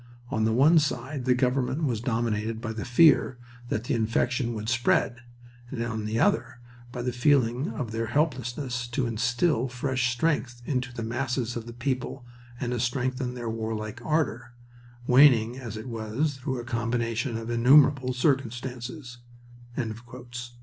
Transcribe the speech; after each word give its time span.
On 0.31 0.45
the 0.45 0.51
one 0.51 0.79
side 0.79 1.25
the 1.25 1.35
government 1.35 1.83
was 1.83 2.01
dominated 2.01 2.59
by 2.59 2.73
the 2.73 2.85
fear 2.85 3.37
that 3.69 3.83
the 3.83 3.93
infection 3.93 4.55
would 4.55 4.67
spread, 4.67 5.17
and 5.69 5.83
on 5.83 6.05
the 6.05 6.19
other 6.19 6.59
by 6.91 7.03
the 7.03 7.11
feeling 7.13 7.69
of 7.73 7.91
their 7.91 8.07
helplessness 8.07 8.87
to 8.87 9.05
instil 9.05 9.67
fresh 9.69 10.11
strength 10.11 10.63
into 10.65 10.91
the 10.91 11.03
masses 11.03 11.55
of 11.55 11.67
the 11.67 11.71
people 11.73 12.25
and 12.59 12.71
to 12.71 12.79
strengthen 12.79 13.35
their 13.35 13.47
warlike 13.47 14.01
ardor, 14.03 14.55
waning 15.05 15.59
as 15.59 15.77
it 15.77 15.87
was 15.87 16.37
through 16.37 16.59
a 16.59 16.65
combination 16.65 17.37
of 17.37 17.51
innumerable 17.51 18.11
circumstances." 18.11 19.19